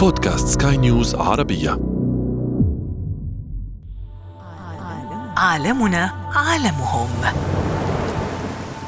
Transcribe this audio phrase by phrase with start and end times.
[0.00, 1.70] بودكاست سكاي نيوز عربية.
[5.36, 7.08] عالمنا عالمهم.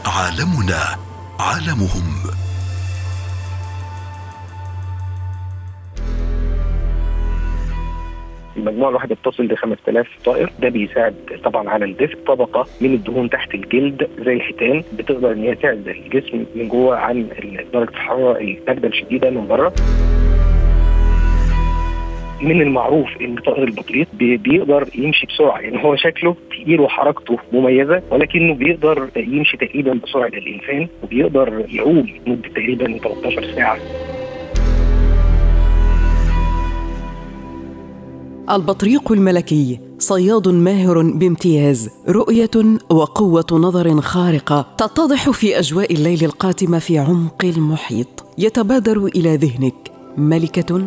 [0.07, 0.83] عالمنا
[1.41, 2.31] عالمهم.
[8.57, 10.53] المجموعه الواحدة بتصل ل 5000 طائر.
[10.61, 15.55] ده بيساعد طبعا على الدفء طبقة من الدهون تحت الجلد زي الحيتان بتقدر إن هي
[15.55, 17.29] تعزل الجسم من جوه عن
[17.73, 19.73] درجه الحرارة البارده الشديده من بره.
[22.43, 25.59] من المعروف إن طائر البطريق بي- بيقدر يمشي بسرعة.
[25.61, 32.49] يعني هو شكله تقيل وحركته مميزة ولكنه بيقدر يمشي تقريبا بسرعة الانسان وبيقدر يعوم مده
[32.49, 33.79] تقريبا 13 ساعة.
[38.51, 42.51] البطريق الملكي صياد ماهر بامتياز رؤية
[42.91, 48.25] وقوة نظر خارقة تتضح في أجواء الليل القاتمة في عمق المحيط.
[48.39, 49.75] يتبادر إلى ذهنك
[50.17, 50.83] ملكة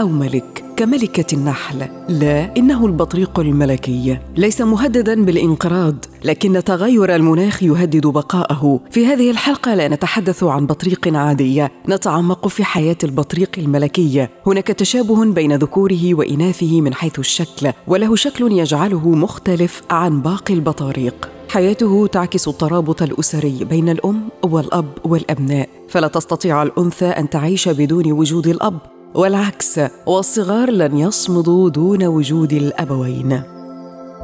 [0.00, 1.88] أو ملك؟ كملكه النحل.
[2.08, 4.18] لا إنه البطريق الملكي.
[4.36, 8.80] ليس مهددا بالإنقراض لكن تغير المناخ يهدد بقاءه.
[8.90, 14.28] في هذه الحلقة لا نتحدث عن بطريق عاديه نتعمق في حياة البطريق الملكي.
[14.46, 21.30] هناك تشابه بين ذكوره وإناثه من حيث الشكل وله شكل يجعله مختلف عن باقي البطاريق.
[21.48, 25.68] حياته تعكس الترابط الأسري بين الأم والأب والأبناء.
[25.88, 28.78] فلا تستطيع الأنثى أن تعيش بدون وجود الأب.
[29.14, 33.42] والعكس والصغار لن يصمدوا دون وجود الأبوين.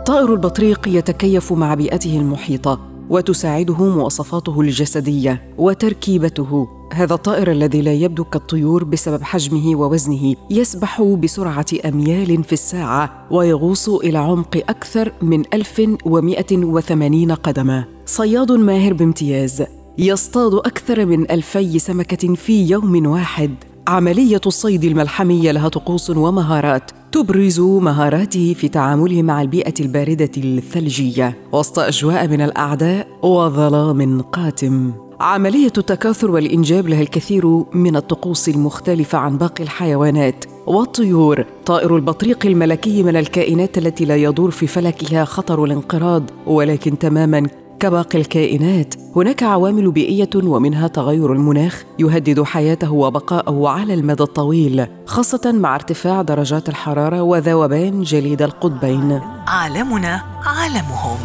[0.07, 6.69] طائر البطريق يتكيف مع بيئته المحيطة وتساعده مواصفاته الجسدية وتركيبته.
[6.93, 13.89] هذا الطائر الذي لا يبدو كالطيور بسبب حجمه ووزنه يسبح بسرعة أميال في الساعة ويغوص
[13.89, 19.65] إلى عمق أكثر من 1180 قدما صياد ماهر بامتياز
[19.99, 23.55] يصطاد أكثر من ألفي سمكة في يوم واحد.
[23.89, 31.79] عملية الصيد الملحمية لها طقوس ومهارات تبرز مهاراته في تعامله مع البيئة الباردة الثلجية وسط
[31.79, 34.93] أجواء من الأعداء وظلام قاتم.
[35.21, 43.03] عملية التكاثر والإنجاب لها الكثير من الطقوس المختلفة عن باقي الحيوانات والطيور طائر البطريق الملكي
[43.03, 47.47] من الكائنات التي لا يدور في فلكها خطر الانقراض ولكن تماما
[47.81, 55.53] كباقي الكائنات هناك عوامل بيئية ومنها تغير المناخ يهدد حياته وبقاءه على المدى الطويل خاصة
[55.53, 59.21] مع ارتفاع درجات الحرارة وذوبان جليد القطبين.
[59.47, 61.19] عالمنا عالمهم.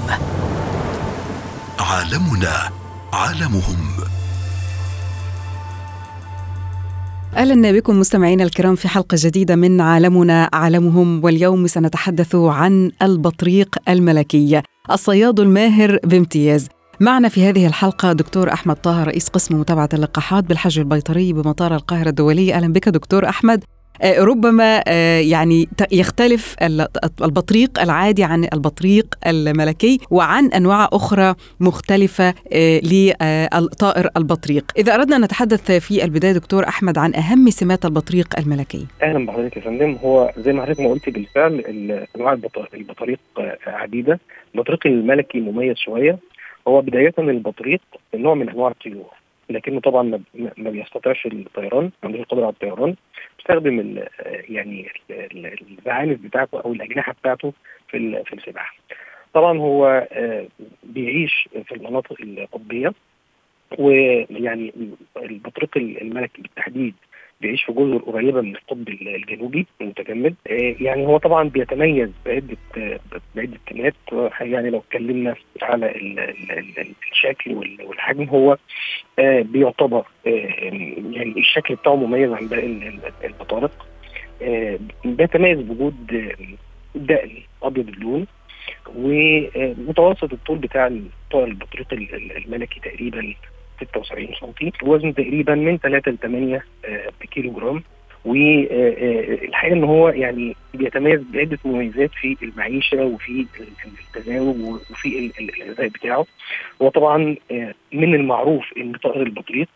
[1.80, 2.70] عالمنا
[3.14, 3.78] عالمهم.
[7.38, 14.62] أهلا بكم مستمعينا الكرام في حلقة جديدة من عالمنا عالمهم واليوم سنتحدث عن البطريق الملكي
[14.92, 16.68] الصياد الماهر بامتياز.
[17.02, 22.10] معنا في هذه الحلقة دكتور أحمد طه رئيس قسم متابعة اللقاحات بالحج البيطري بمطار القاهرة
[22.10, 23.64] الدولي أهلا بك دكتور أحمد
[24.02, 26.88] آه، ربما آه، يعني يختلف ال-
[27.22, 34.66] البطريق العادي عن البطريق الملكي وعن أنواع أخرى مختلفة آه، للطائر البطريق.
[34.78, 38.86] إذا أردنا أن نتحدث في البداية دكتور أحمد عن أهم سمات البطريق الملكي.
[39.04, 43.20] أهلا بحضرتك يا فندم هو زي ما حضرتك ما قلتي بالفعل ال- أنواع البط- البطاريق
[43.40, 44.20] آه، عديدة
[44.56, 46.18] البطريق الملكي مميز شوية
[46.68, 47.82] هو بداية البطريق
[48.16, 49.14] نوع من أنواع الطيور
[49.50, 52.96] لكنه طبعا ما- بيستطيعش الطيران ما عندوش القدرة على الطيران
[53.38, 53.80] بيستخدم
[54.50, 57.54] يعني ال- ال- الزعانف بتاعته أو الأجنحة بتاعته
[57.88, 58.76] في في السباحة.
[59.34, 60.46] طبعا هو آه،
[60.84, 62.94] بيعيش في المناطق القطبية
[63.78, 64.74] ويعني
[65.18, 66.94] البطريق الملكي بالتحديد
[67.42, 70.36] بيعيش في جزر قريبة من القطب الجنوبي المتجمد.
[70.48, 72.58] آه، يعني هو طبعا بيتميز بعدة
[73.36, 73.94] بعدة سمات
[74.42, 78.58] يعني لو اتكلمنا على ال- ال- ال- الشكل وال- والحجم هو
[79.20, 80.30] آه، بيعتبر آه،
[81.12, 83.88] يعني الشكل بتاعه مميز عن باقي ال- ال- البطارق.
[85.06, 85.96] بيتميز بوجود
[86.96, 87.30] دقن
[87.64, 88.28] أبيض اللون
[88.96, 93.34] ومتوسط الطول بتاع الطائر البطريق ال- ال- الملكي تقريبا
[93.86, 97.84] 76 سم وزنه تقريبا من 3 ل 8 آه، بكيلو جرام
[98.26, 103.46] والحقيقة إن هو يعني بيتميز بعدة مميزات في المعيشة وفي
[104.16, 104.56] التزاوج
[104.92, 106.26] وفي ال- ال- الغذاء بتاعه.
[106.82, 109.68] هو طبعا آه، من المعروف إن طائر البطريق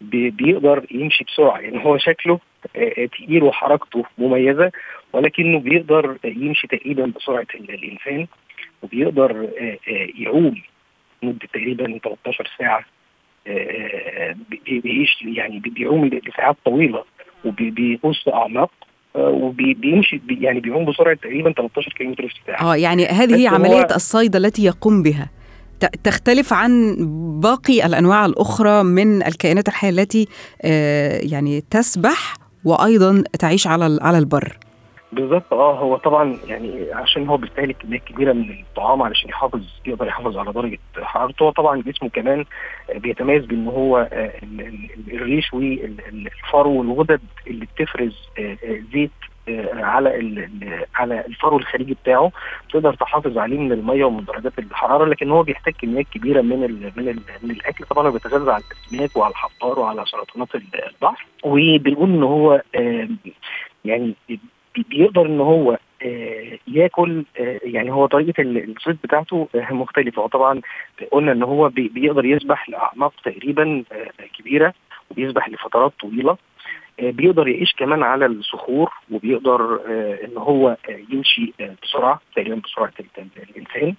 [0.00, 1.58] بي- بيقدر يمشي بسرعة.
[1.58, 2.38] يعني هو شكله
[2.76, 4.72] آه، تقيل وحركته مميزة
[5.12, 8.26] ولكنه بيقدر يمشي تقريبا بسرعة ال- الإنسان
[8.82, 9.30] وبيقدر
[9.60, 10.62] آه، آه، يعوم
[11.22, 12.78] مدة تقريبا 13 ساعة.
[12.78, 12.84] آه،
[14.66, 17.04] بيعيش يعني بي- بيعوم لساعات طويلة
[17.44, 18.70] وبيغوص في أعماق
[19.16, 22.72] آه، وبيمشي بي- يعني بيعوم بسرعة تقريبا 13 كم في الساعة.
[22.72, 25.30] آه يعني هذه هي عملية الصيد التي يقوم بها.
[26.04, 26.96] تختلف عن
[27.42, 30.28] باقي الأنواع الأخرى من الكائنات الحية التي
[30.62, 34.56] آه، يعني تسبح وأيضا تعيش على على البر.
[35.14, 35.52] بالظبط.
[35.52, 40.36] آه هو طبعا يعني عشان هو بيستهلك كميات كبيرة من الطعام علشان يحافظ يقدر يحافظ
[40.38, 41.42] على درجة حرارته.
[41.42, 42.44] هو طبعا جسمه كمان
[42.94, 44.08] بيتميز بإن هو
[45.12, 48.28] الريش والفرو والغدد اللي بتفرز
[48.92, 49.10] زيت
[49.74, 50.48] على
[50.94, 52.32] على الفرو الخارجي بتاعه.
[52.70, 56.92] تقدر تحافظ عليه من المية ومن درجات الحرارة لكن هو بيحتاج كميات كبيرة من ال
[56.96, 61.26] من ال من الأكل طبعا بيتغذى على الاسماك وعلى الحبار وعلى سرطانات البحر.
[61.44, 62.62] وبنقول إن هو
[63.84, 64.14] يعني
[64.76, 65.78] بيقدر إن هو
[66.68, 67.24] ياكل
[67.64, 70.22] يعني هو طريقة الصيد بتاعته مختلفة.
[70.22, 70.60] وطبعا
[71.10, 73.84] قلنا إن هو بيقدر يسبح لأعماق تقريبا
[74.38, 74.74] كبيرة
[75.10, 76.36] وبيسبح لفترات طويلة.
[76.98, 79.80] بيقدر يعيش كمان على الصخور وبيقدر
[80.24, 82.92] إن هو يمشي بسرعة تقريبا بسرعة
[83.50, 83.94] الإنسان.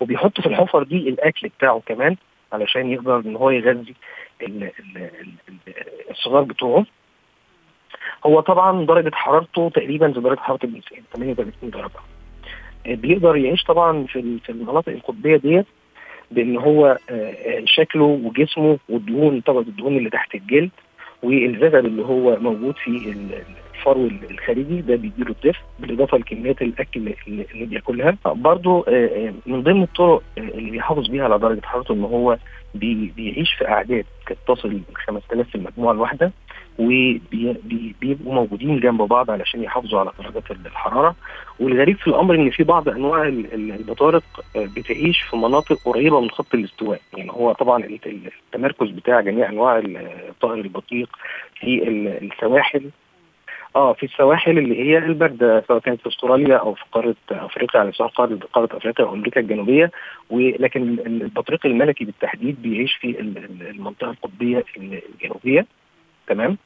[0.00, 2.16] وبيحط في الحفر دي الأكل بتاعه كمان
[2.52, 3.94] علشان يقدر إن هو يغذي
[6.10, 6.86] الصغار بتوعه.
[8.26, 11.90] هو طبعا درجة حرارته تقريبا زي درجة حرارة الانسان 38 درجة.
[12.86, 15.66] بيقدر يعيش طبعا في المناطق القطبية ديت
[16.30, 16.98] بإن هو
[17.64, 20.70] شكله وجسمه والدهون طبقة الدهون اللي تحت الجلد
[21.22, 23.14] والزغل اللي هو موجود في
[23.86, 28.16] الفرو الخارجي ده بيديله الدفء بالإضافة لكميات الأكل اللي بياكلها.
[28.24, 28.84] برضه
[29.46, 32.38] من ضمن الطرق اللي بيحافظ بيها على درجة حرارته إن هو
[32.74, 36.32] بيعيش في أعداد قد تصل ل 5000 في المجموعة الواحدة
[36.78, 41.14] وبيبقوا موجودين جنب بعض علشان يحافظوا على درجات الحرارة.
[41.60, 44.22] والغريب في الأمر إن في بعض أنواع البطارق
[44.56, 47.00] بتعيش في مناطق قريبة من خط الاستواء.
[47.16, 49.78] يعني هو طبعا التمركز بتاع جميع أنواع
[50.28, 51.08] الطائر البطيق
[51.60, 51.88] في
[52.22, 52.90] السواحل
[53.76, 57.92] آه في السواحل اللي هي البارده سواء كانت في أستراليا أو في قارة أفريقيا على
[57.92, 59.90] سواء قارة أفريقيا أو أمريكا الجنوبية.
[60.30, 65.66] ولكن البطريق الملكي بالتحديد بيعيش في المنطقة القطبية الجنوبية.
[66.26, 66.58] تمام؟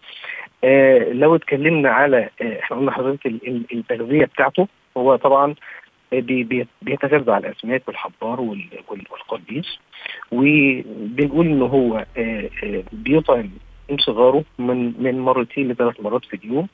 [0.65, 3.27] آه لو اتكلمنا على آه إحنا قلنا حضرتك
[3.73, 4.69] التغذيه بتاعته.
[4.97, 5.55] هو طبعا
[6.13, 9.79] بي بي بيتغذى على الأسماك والحبار والقديس
[10.33, 12.51] وبنقول ان هو آه
[12.93, 13.51] بيطعم
[13.99, 16.69] صغاره من من مرتين لثلاث مرات في اليوم.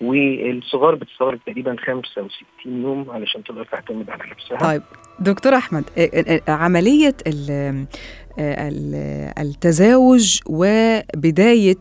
[0.00, 2.30] والصغار بتستغرق تقريبا 65
[2.66, 4.58] يوم علشان تقدر تعتمد على نفسها.
[4.58, 4.82] طيب
[5.20, 5.84] دكتور أحمد
[6.48, 7.16] عملية
[9.38, 11.76] التزاوج وبداية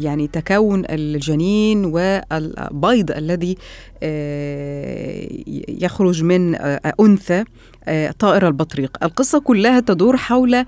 [0.00, 3.56] يعني تكون الجنين والبيض الذي
[5.82, 6.54] يخرج من
[7.00, 7.44] أنثى
[8.18, 8.96] طائر البطريق.
[9.02, 10.64] القصة كلها تدور حول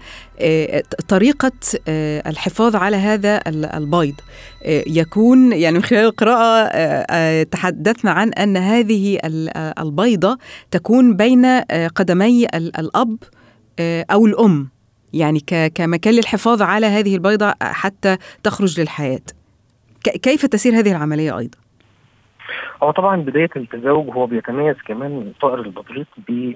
[1.09, 1.53] طريقة
[2.27, 4.15] الحفاظ على هذا البيض.
[4.87, 9.19] يكون يعني من خلال القراءة تحدثنا عن أن هذه
[9.55, 10.39] البيضة
[10.71, 11.47] تكون بين
[11.95, 13.17] قدمي الأب
[13.81, 14.69] أو الأم.
[15.13, 15.41] يعني
[15.75, 19.21] كمكان للحفاظ على هذه البيضة حتى تخرج للحياة.
[20.05, 21.59] كيف تسير هذه العملية أيضا؟
[22.83, 26.53] هو طبعا بداية التزاوج هو بيتميز كمان طائر البطريق ب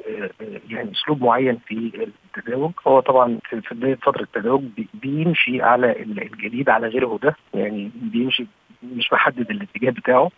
[0.70, 2.72] يعني أسلوب معين في التزاوج.
[2.86, 4.62] هو طبعا في بداية فترة التزاوج
[4.94, 8.46] بيمشي على الجديد على غير هداه يعني بيمشي
[8.82, 10.30] مش محدد الاتجاه بتاعه.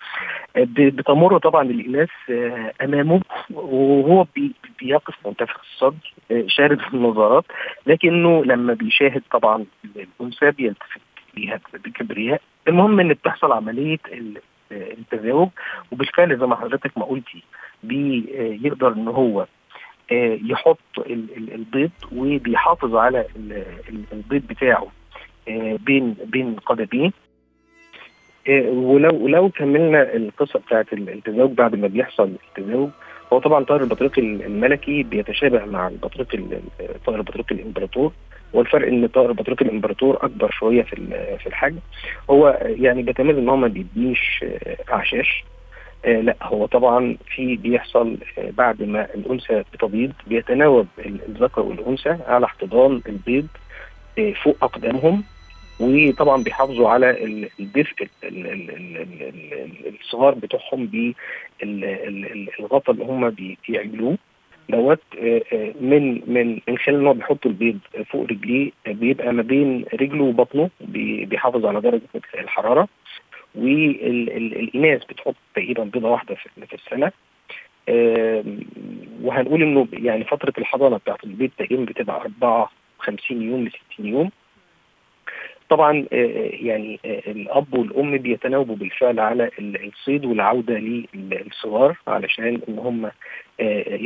[0.56, 2.10] بتمر طبعا الإناث
[2.82, 3.20] أمامه
[3.50, 4.26] وهو
[4.80, 6.14] بيقف منتفخ الصدر
[6.46, 7.44] شارد النظرات
[7.86, 9.64] لكنه لما بيشاهد طبعا
[9.96, 11.00] الأنثى بيلتفت
[11.36, 12.40] ليها بكبرياء.
[12.68, 13.98] المهم إن بتحصل عملية
[14.72, 15.48] التزاوج
[15.92, 17.42] وبالفعل زي ما حضرتك ما قلتي
[17.82, 19.46] بيقدر إن هو
[20.50, 20.78] يحط
[21.38, 23.26] البيض وبيحافظ على
[24.12, 24.86] البيض بتاعه
[25.86, 27.10] بين بين قدميه.
[28.68, 32.90] ولو لو كملنا القصة بتاعت التزاوج بعد ما بيحصل التزاوج
[33.32, 36.28] هو طبعا طائر البطريق الملكي بيتشابه مع البطريق
[37.06, 38.12] طائر البطريق الإمبراطور.
[38.52, 40.96] والفرق إن بطريق الإمبراطور أكبر شوية في
[41.40, 41.78] في الحجم
[42.30, 44.44] هو يعني بيتميز إن هو ما بيديش
[44.92, 45.44] أعشاش.
[46.04, 50.86] آه لا هو طبعا في بيحصل آه بعد ما الأنثى بتبيض بيتناوب
[51.28, 53.46] الذكر والأنثى على احتضان البيض
[54.18, 55.24] آه فوق أقدامهم.
[55.80, 57.24] وطبعا بيحافظوا على
[57.60, 58.08] الدفء
[60.00, 60.86] الصغار بتوعهم
[61.60, 63.30] بالغطاء اللي هم
[63.68, 64.18] بيعملوه.
[64.70, 65.00] دوت
[65.80, 70.70] من من من خلال إن هو بيحط البيض فوق رجليه بيبقى ما بين رجله وبطنه
[70.80, 72.00] بيحافظ على درجة
[72.34, 72.88] الحرارة
[73.54, 77.12] والاناث بتحط تقريبا بيضة واحدة في السنة.
[79.22, 84.30] وهنقول إنه يعني فترة الحضانة بتاعت البيض تقريبا بتبقى 54 يوم ل 60 يوم.
[85.70, 90.78] طبعا يعني الأب والأم بيتناوبوا بالفعل على الصيد والعودة
[91.14, 93.10] للصغار علشان ان هم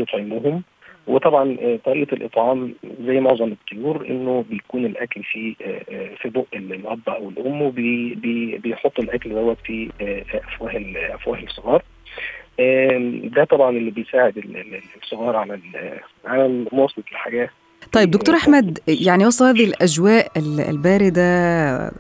[0.00, 0.62] يطعموهم.
[1.06, 6.44] وطبعا آه، طريقة الإطعام زي معظم الطيور إنه بيكون الأكل في آه، آه، في بق
[6.54, 11.82] الأب أو الأم وبيحط الأكل دوت في آه، أفواه أفواه الصغار.
[13.28, 15.58] ده طبعا اللي بيساعد ال- ال- الصغار على
[16.24, 17.48] على مواصلة الحياة.
[17.94, 21.22] طيب دكتور أحمد يعني وسط هذه الأجواء ال- الباردة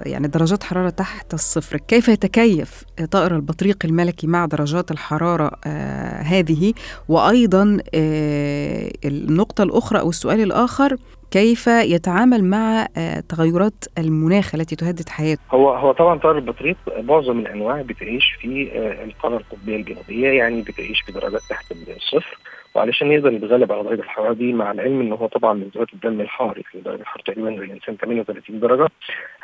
[0.06, 6.74] يعني درجات حرارة تحت الصفر كيف يتكيف طائر البطريق الملكي مع درجات الحرارة آه هذه؟
[7.08, 10.96] وأيضا آه النقطة الأخرى أو السؤال الآخر
[11.30, 17.38] كيف يتعامل مع آه تغيرات المناخ التي تهدد حياته؟ هو هو طبعا طائر البطريق معظم
[17.38, 22.38] الأنواع بتعيش في آه، القاره القطبية الجنوبية يعني بتعيش في درجات تحت الصفر
[22.74, 26.20] وعلشان يقدر يتغلب على درجة الحرارة دي مع العلم إن هو طبعا من ذوات الدم
[26.20, 28.88] الحار يعني درجة الحرارة تقريبا زي الإنسان 38 درجة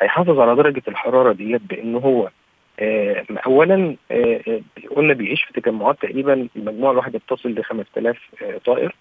[0.01, 2.29] هيحافظ على درجة الحرارة ديت بان هو
[3.45, 4.61] اولا آه، آه،
[4.95, 8.95] قلنا بيعيش في تجمعات تقريبا المجموعه الواحده بتصل ل 5000 آه، طائر.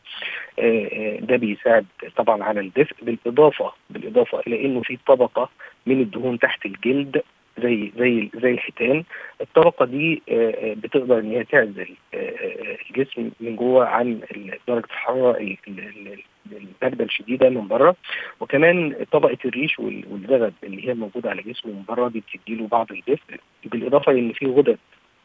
[0.59, 1.87] آه، آه، ده بيساعد
[2.17, 5.49] طبعا على الدفء بالإضافة بالإضافة إلى إنه في طبقة
[5.87, 7.23] من الدهون تحت الجلد
[7.62, 9.05] زي زي زي الحيتان
[9.40, 14.21] الطبقة دي آه، آه، بتقدر إن هي تعزل آه، الجسم من جوه عن
[14.69, 17.97] درجة الحرارة ال- ال- ال- البارده الشديدة من بره.
[18.40, 22.93] وكمان طبقة الريش وال- والزغب اللي هي موجودة على جسمه من بره دي بتديله بعض
[22.93, 24.79] الدفء بالإضافة لإن في غدد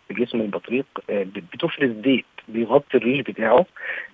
[0.08, 2.26] في جسم البطريق بت- بتفرز زيت.
[2.48, 3.66] بيغطي الريش بتاعه.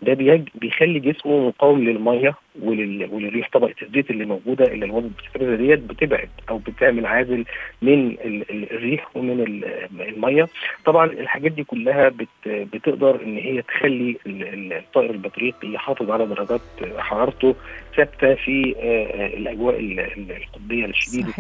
[0.02, 3.10] ده بيج- بيخلي جسمه مقاوم للمية ولل...
[3.12, 7.46] وللريح طبقة الزيت اللي موجودة اللي الغدد بتفرزها ديت بتبعد أو بتعمل عازل
[7.82, 8.52] من ال...
[8.52, 9.66] ال- الريح ومن ال-
[10.02, 10.48] المية.
[10.86, 12.28] طبعا الحاجات دي كلها بت...
[12.48, 16.62] بتقدر إن هي تخلي ال- ال- الطائر البطريق يحافظ على درجات
[16.98, 17.56] حرارته
[17.98, 18.82] ثابتة في آه،
[19.24, 21.32] آه، الأجواء ال- ال- القطبية الشديدة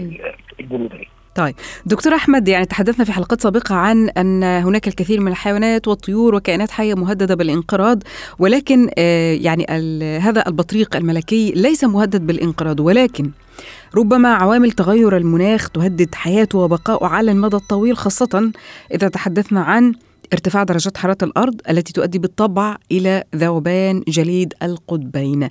[0.59, 1.20] صحيح.
[1.37, 1.55] دي.
[1.85, 6.71] دكتور أحمد يعني تحدثنا في حلقات سابقة عن أن هناك الكثير من الحيوانات والطيور وكائنات
[6.71, 8.03] حية مهددة بالانقراض
[8.39, 9.65] ولكن آه، يعني
[10.17, 13.31] هذا البطريق الملكي ليس مهدد بالانقراض ولكن
[13.95, 18.51] ربما عوامل تغير المناخ تهدد حياته وبقائه على المدى الطويل خاصة
[18.93, 19.93] إذا تحدثنا عن
[20.33, 25.43] ارتفاع درجات حرارة الأرض التي تؤدي بالطبع إلى ذوبان جليد القطبين.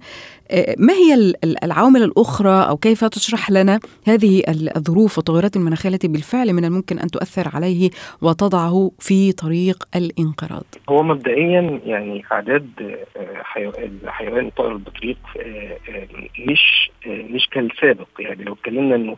[0.50, 5.56] آه، ما هي ال- ال- العوامل الأخرى أو كيف تشرح لنا هذه ال- الظروف والتغيرات
[5.56, 7.90] المناخية التي بالفعل من الممكن أن تؤثر عليه
[8.22, 12.68] وتضعه في طريق الانقراض؟ هو مبدئيا يعني اعداد
[13.16, 13.72] آه، حيو-
[14.04, 15.76] الحيوان طائر البطريق آه،
[16.48, 18.06] مش مش كالسابق.
[18.18, 19.16] يعني لو اتكلمنا إنه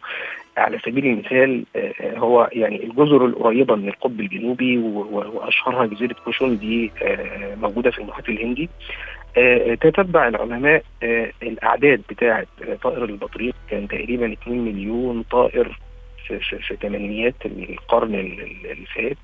[0.56, 6.12] على سبيل المثال آه، هو يعني الجزر القريبة من القطب الجنوبي و- و- وأشهرها جزيرة
[6.24, 8.68] كوشون دي آه، موجودة في المحيط الهندي.
[9.36, 10.82] آه، تتبع العلماء
[11.42, 13.54] الأعداد بتاعة آه، طائر البطريق.
[13.70, 15.78] كان تقريبا 2 مليون طائر
[16.26, 19.16] في ثمانينيات القرن ال- ال- اللي فات.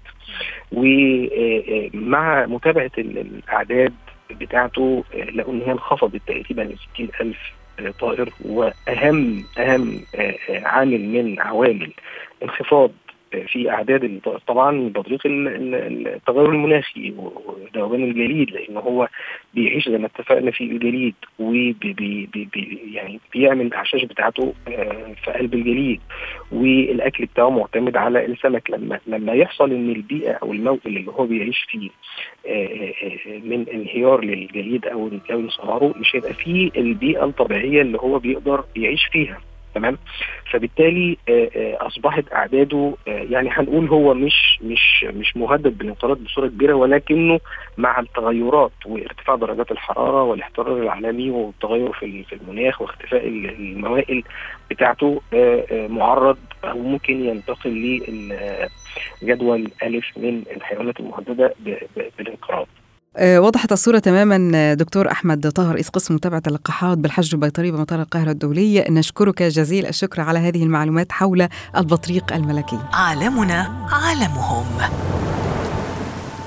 [0.73, 3.95] ومع متابعة ال- الأعداد
[4.31, 5.05] بتاعته
[5.35, 7.58] لقوا ان هي انخفضت تقريبا ل 60 ألف آه،
[8.01, 11.93] طائر واهم أهم آه، آه، عامل من عوامل
[12.43, 12.91] انخفاض
[13.47, 14.91] في أعداد طبعا
[15.47, 19.09] ال- التغير المناخي وذوبان الجليد لأن هو
[19.55, 25.13] بيعيش زي ما اتفقنا في الجليد وبي بي بي بي يعني بيعمل الأعشاش بتاعته آه،
[25.25, 26.01] في قلب الجليد
[26.53, 28.71] والأكل بتاعه معتمد على السمك.
[28.71, 31.91] لما لما يحصل إن البيئة أو الموئل اللي هو بيعيش فيه
[32.47, 38.19] آه، آه، من انهيار للجليد أو أو انصهاره مش هيبقى فيه البيئة الطبيعية اللي هو
[38.19, 39.41] بيقدر يعيش فيها.
[39.75, 39.99] تمام
[40.51, 46.47] فبالتالي آه، آه، أصبحت أعداده آه، يعني هنقول هو مش مش مش مهدد بالانقراض بصورة
[46.49, 47.41] كبيرة ولكنه
[47.79, 54.23] مع التغيرات وارتفاع درجات الحرارة والاحترار العالمي والتغير في في المناخ واختفاء ال- الموائل
[54.71, 55.21] بتاعته
[55.73, 58.01] معرض أو ممكن ينتقل
[59.23, 61.55] لجدول ألف من الحيوانات المهددة
[62.19, 62.67] بالانقراض.
[63.17, 68.03] آه، وضحت الصورة تماما آه، دكتور أحمد طاهر رئيس قسم متابعة اللقاحات بالحج البيطري بمطار
[68.03, 68.85] القاهرة الدولي.
[68.91, 72.79] نشكرك جزيل الشكر على هذه المعلومات حول البطريق الملكي.
[72.93, 74.67] عالمنا عالمهم.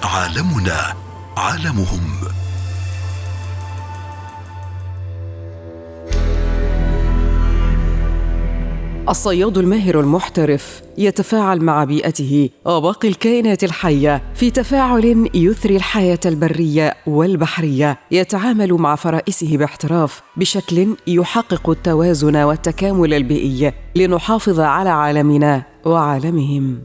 [0.03, 0.93] عالمنا
[1.37, 2.40] عالمهم.
[9.09, 17.99] الصياد الماهر المحترف يتفاعل مع بيئته وباقي الكائنات الحية في تفاعل يثري الحياة البرية والبحرية
[18.11, 26.79] يتعامل مع فرائسه باحتراف بشكل يحقق التوازن والتكامل البيئي لنحافظ على عالمنا وعالمهم.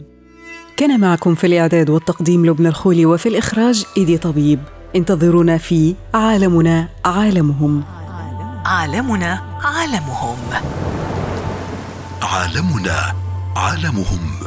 [0.77, 4.61] كان معكم في الإعداد والتقديم لبنى الخولي وفي الإخراج إيدي طبيب.
[4.97, 7.85] انتظرونا في عالمنا عالمهم.
[8.67, 10.37] عالمنا عالمهم.
[12.23, 13.15] عالمنا
[13.57, 14.41] عالمهم.